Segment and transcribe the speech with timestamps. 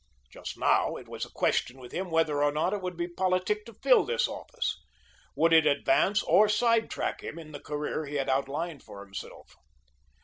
[0.33, 3.65] Just now, it was a question with him whether or not it would be politic
[3.67, 4.75] to fill this office.
[5.35, 9.53] Would it advance or sidetrack him in the career he had outlined for himself?